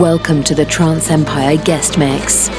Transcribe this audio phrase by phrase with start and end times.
[0.00, 2.50] Welcome to the Trance Empire guest mix.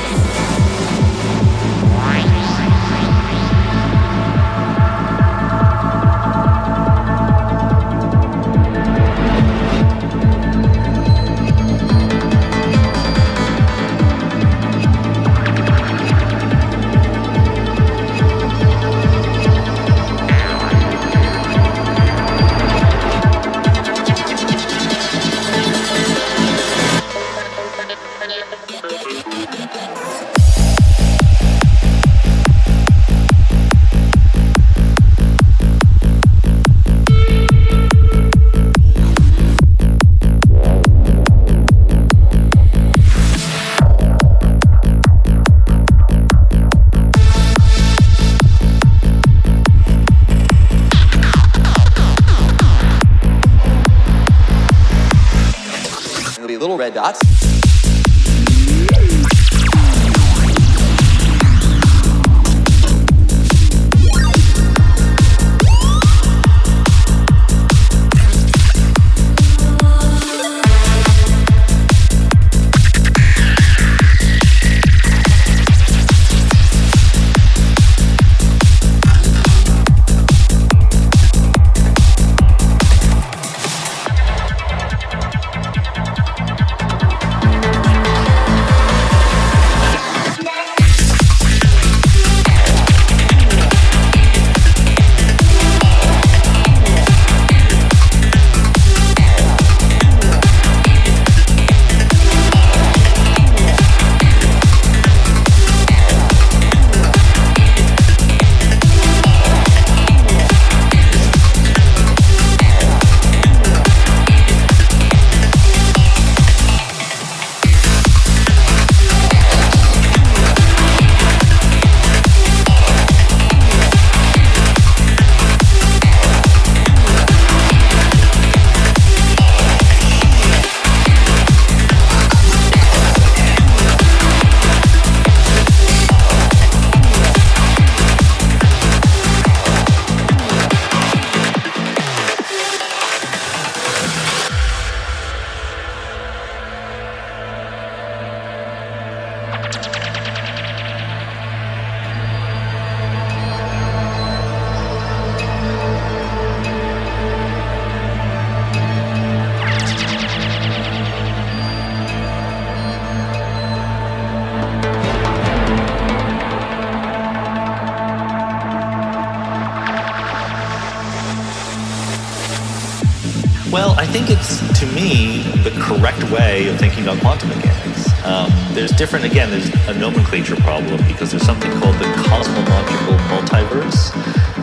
[178.98, 184.10] Different, again, there's a nomenclature problem because there's something called the cosmological multiverse,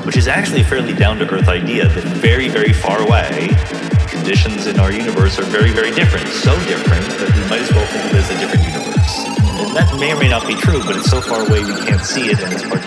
[0.04, 3.48] which is actually a fairly down to earth idea that very, very far away,
[4.08, 6.26] conditions in our universe are very, very different.
[6.28, 9.24] So different that we might as well think of it as a different universe.
[9.60, 12.04] And that may or may not be true, but it's so far away we can't
[12.04, 12.83] see it and it's hard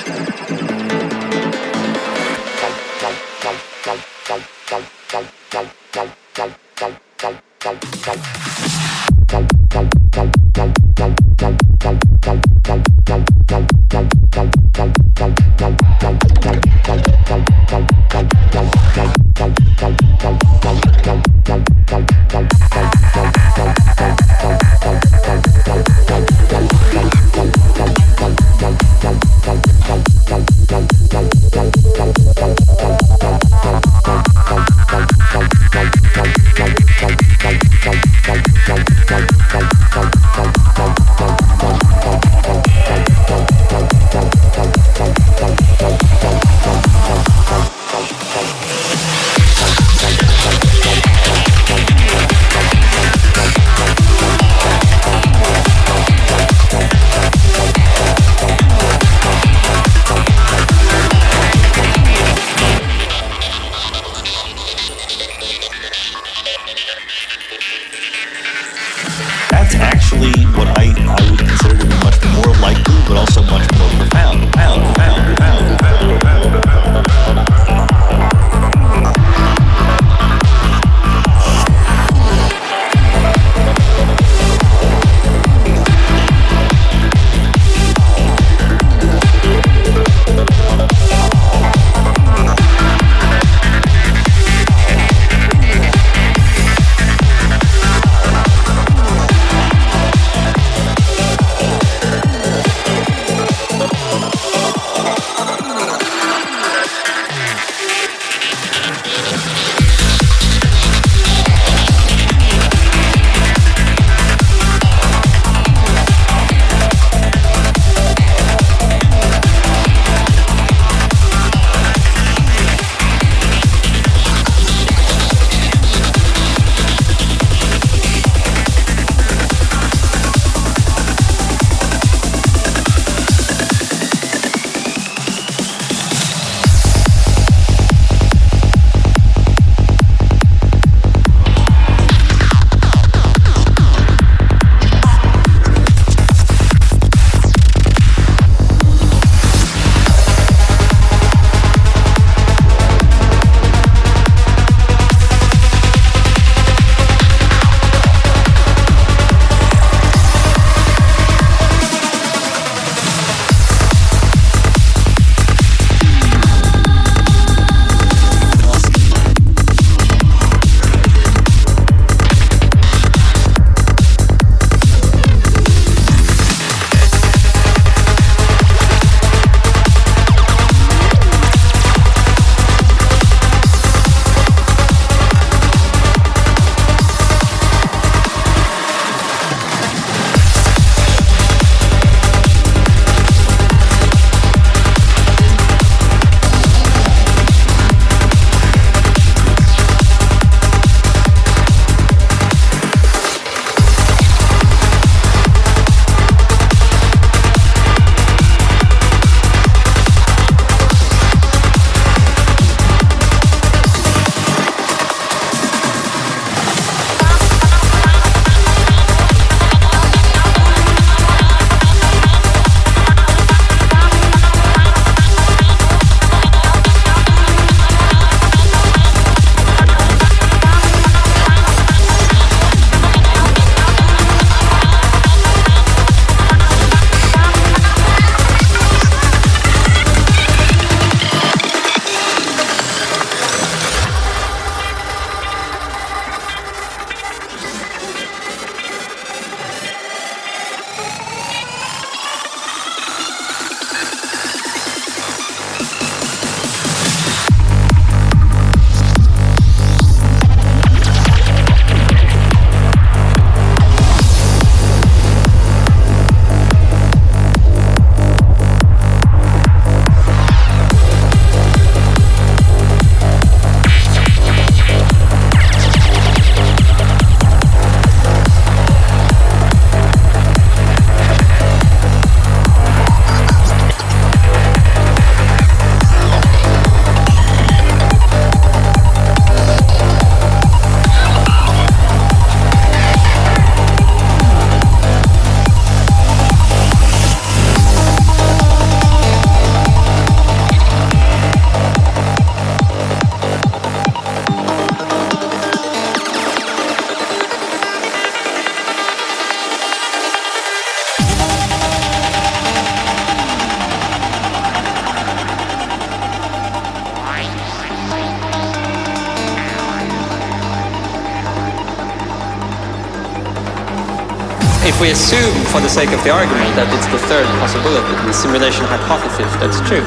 [325.77, 329.77] for the sake of the argument, that it's the third possibility, the simulation hypothesis that's
[329.85, 330.01] true,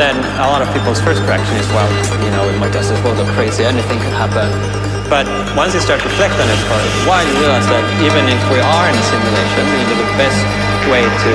[0.00, 1.84] then a lot of people's first reaction is, well,
[2.24, 4.48] you know, we might just as well go crazy, anything could happen.
[5.12, 8.32] But once you start to reflect on it for a while, you realize that even
[8.32, 10.40] if we are in a simulation, you know, the best
[10.88, 11.32] way to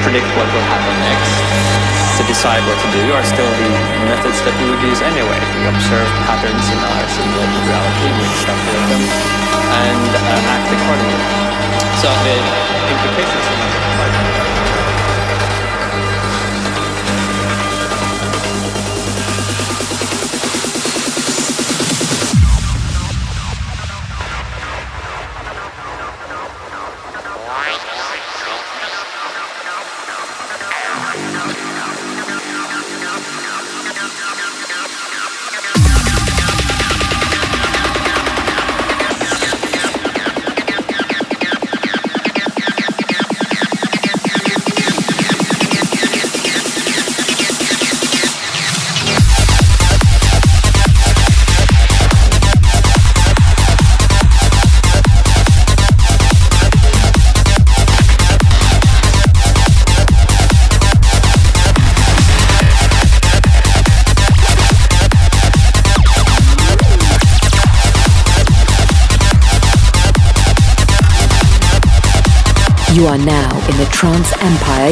[0.00, 1.28] predict what will happen next,
[2.16, 3.68] to decide what to do, are still the
[4.08, 5.36] methods that we would use anyway.
[5.60, 9.04] We observe patterns in our simulated reality, we extrapolate them,
[9.76, 11.59] and uh, act accordingly.
[11.80, 12.36] So the
[12.92, 14.59] implications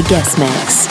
[0.02, 0.87] guest mix.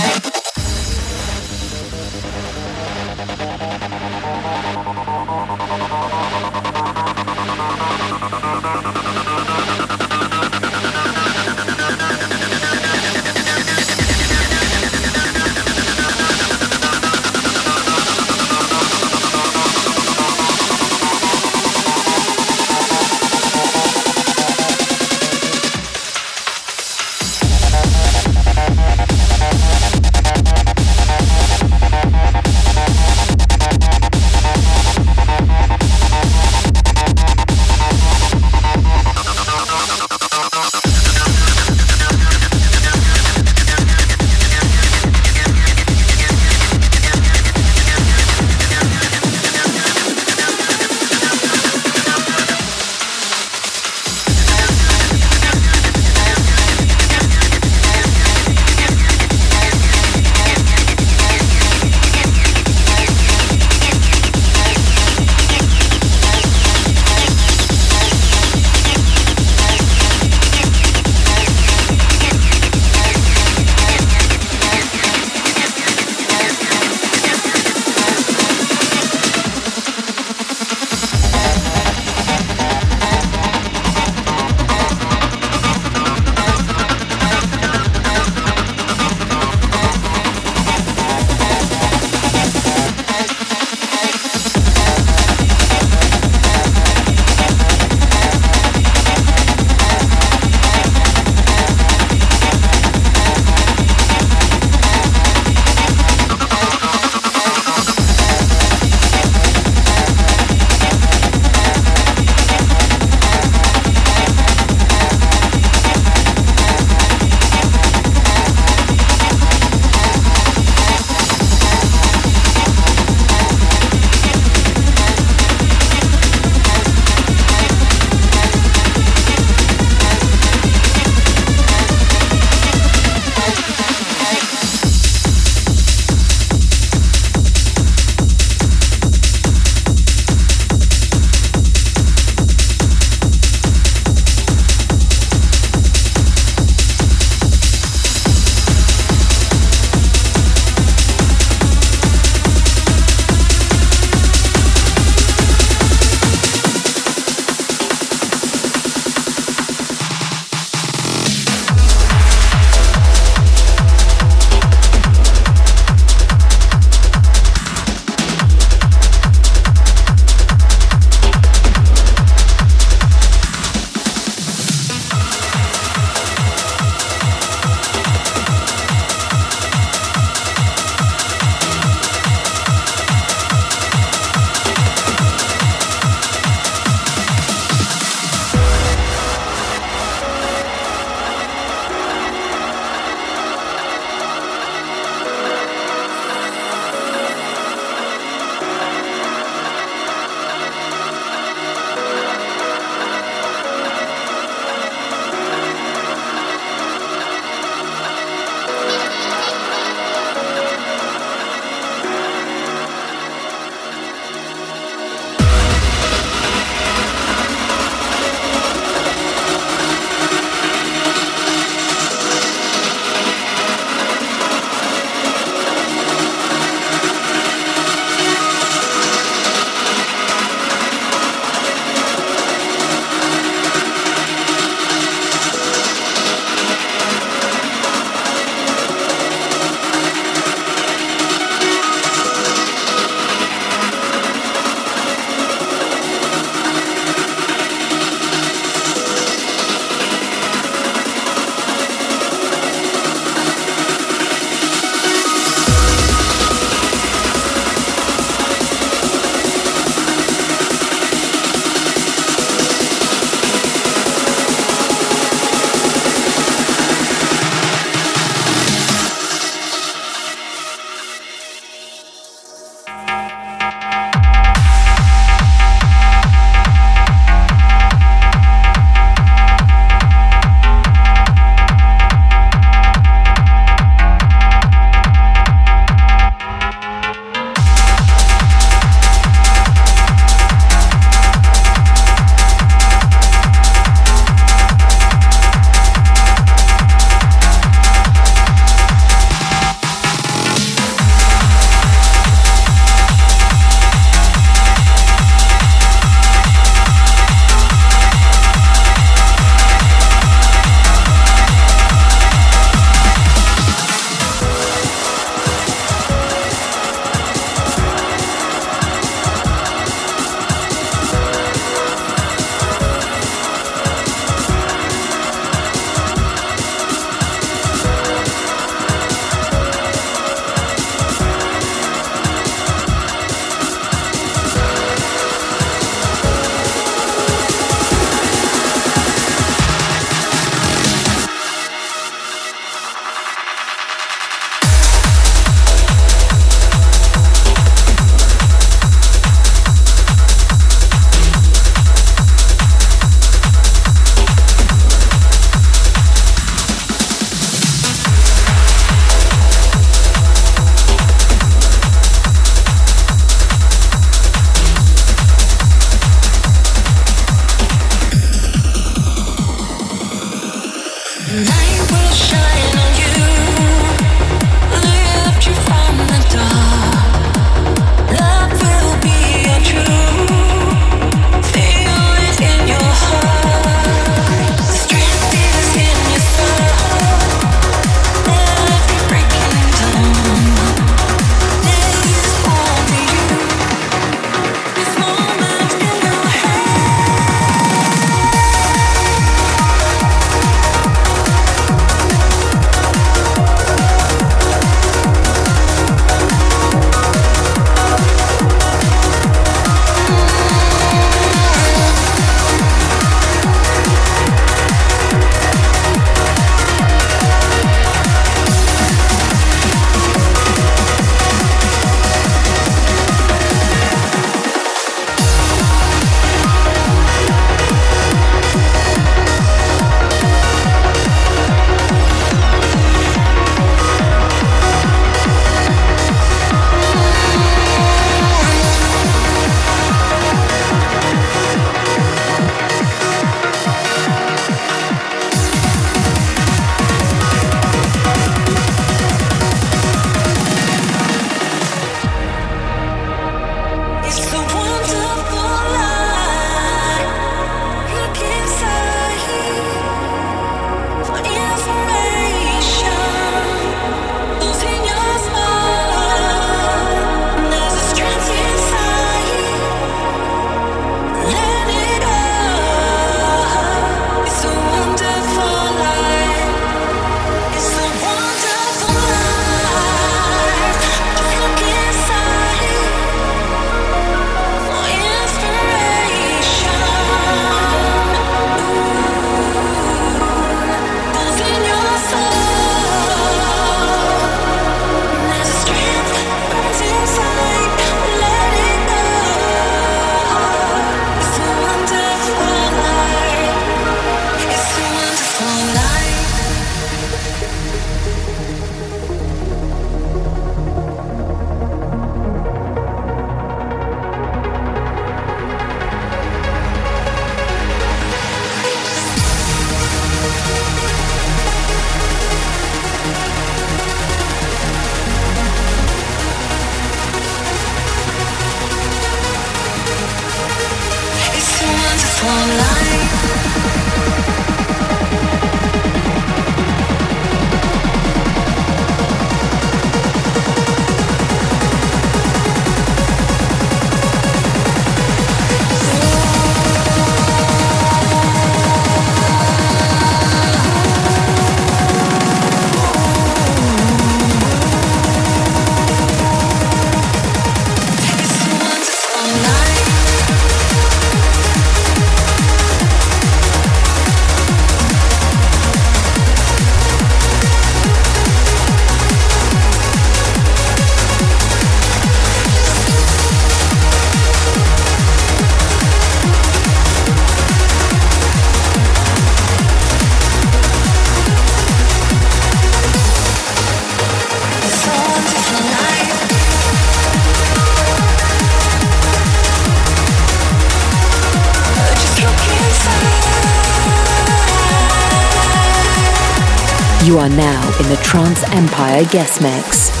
[598.53, 600.00] Empire guest mix.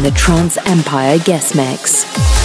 [0.00, 2.39] In the Trance Empire guest mix.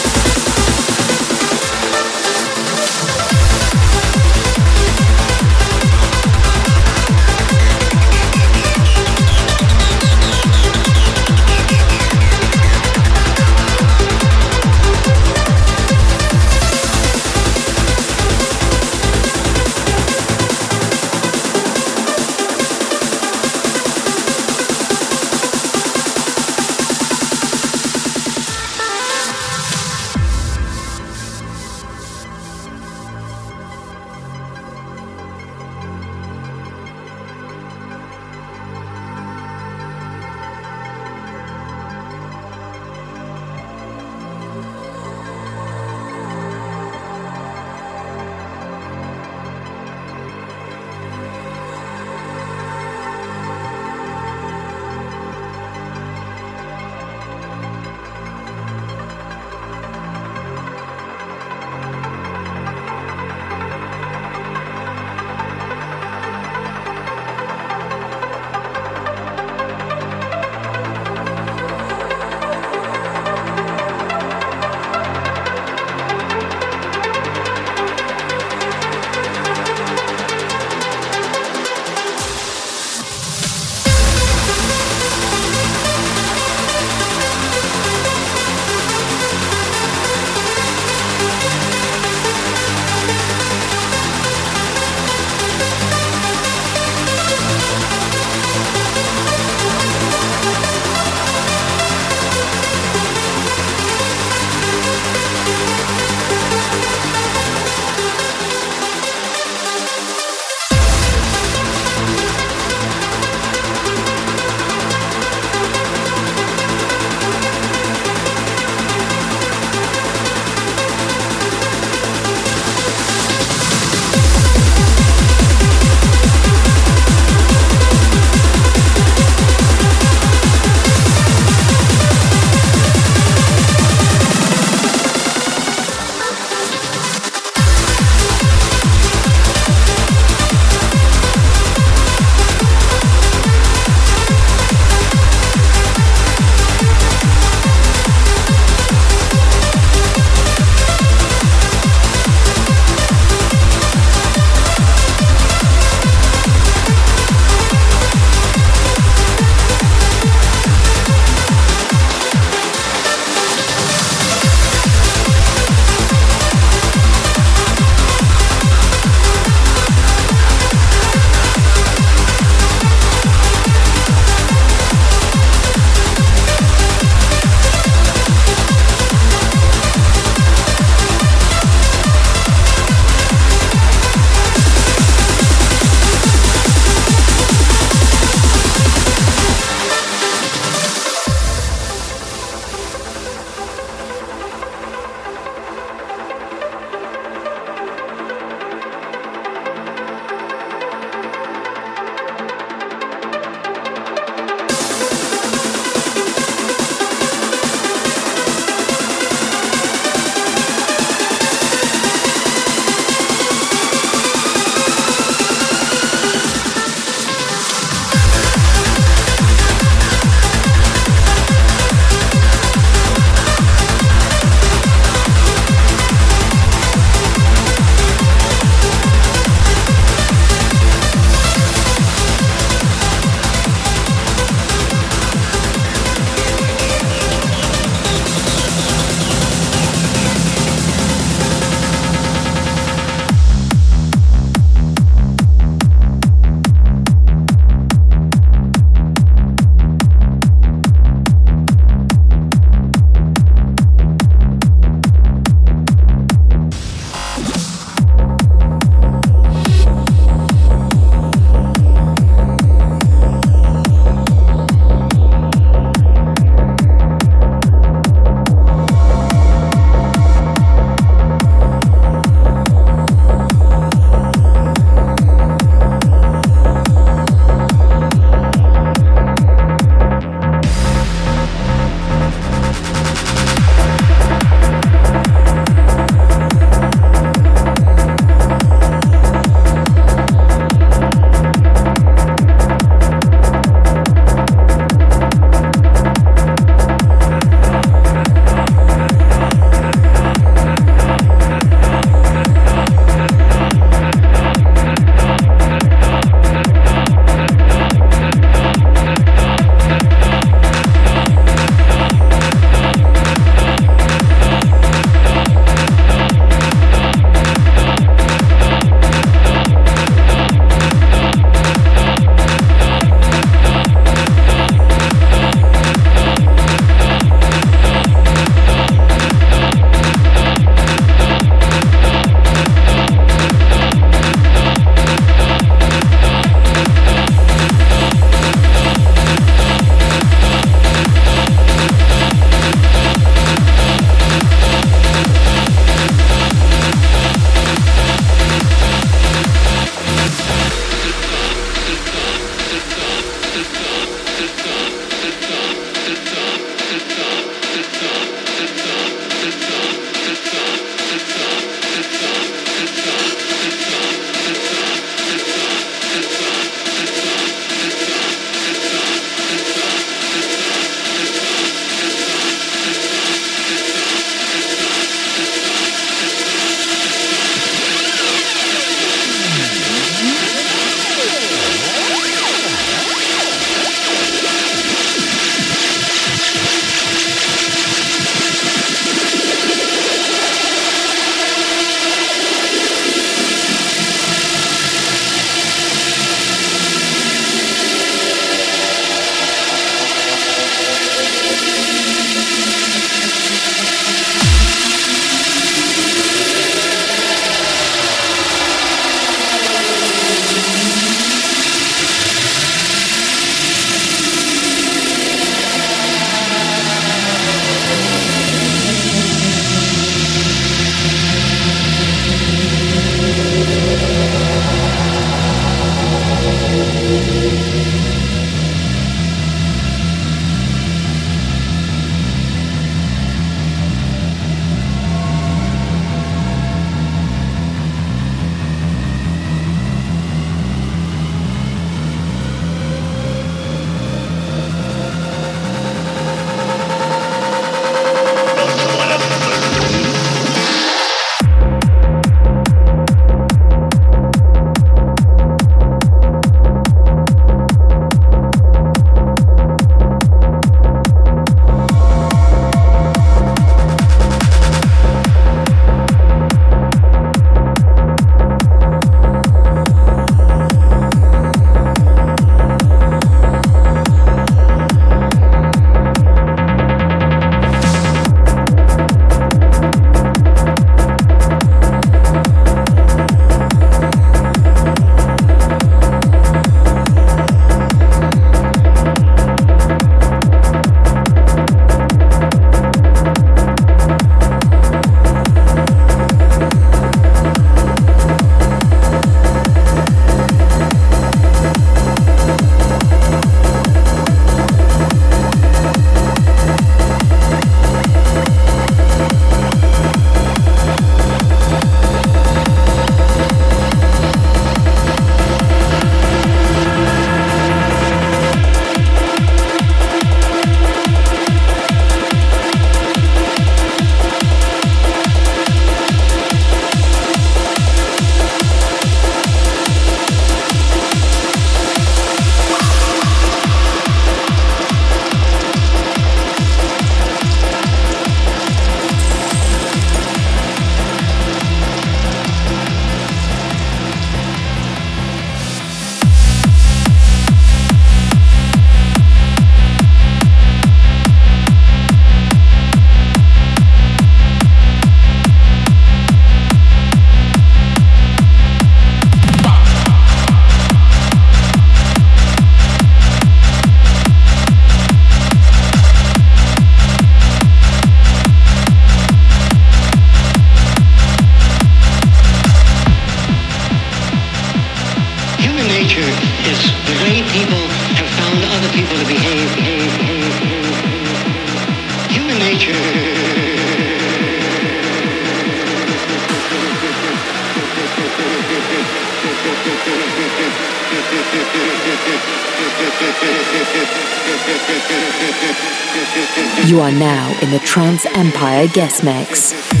[597.91, 600.00] Trance Empire guest mix.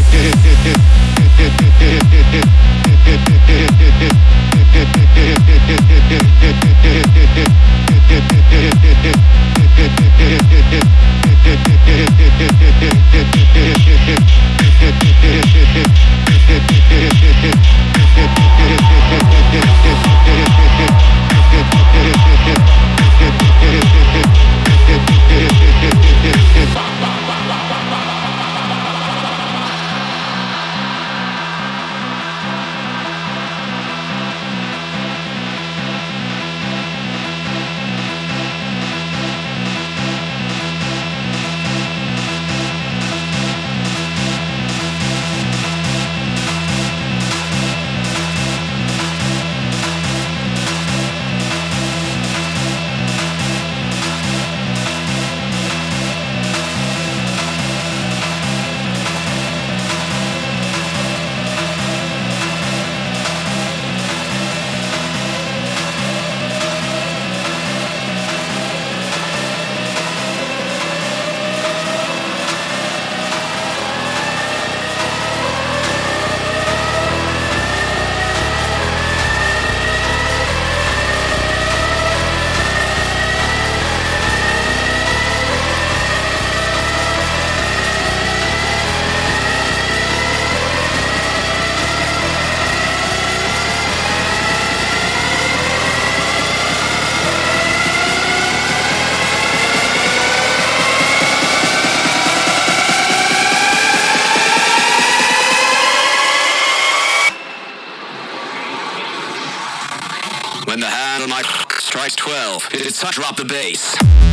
[113.09, 114.30] Drop the bass.